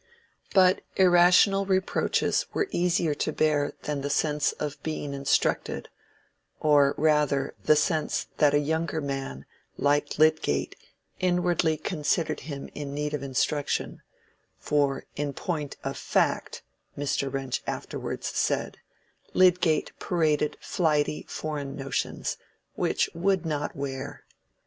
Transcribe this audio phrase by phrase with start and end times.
[0.55, 5.89] But irrational reproaches were easier to bear than the sense of being instructed,
[6.59, 9.45] or rather the sense that a younger man,
[9.77, 10.75] like Lydgate,
[11.19, 14.01] inwardly considered him in need of instruction,
[14.57, 16.63] for "in point of fact,"
[16.97, 17.31] Mr.
[17.31, 18.79] Wrench afterwards said,
[19.35, 22.37] Lydgate paraded flighty, foreign notions,
[22.73, 24.23] which would not wear.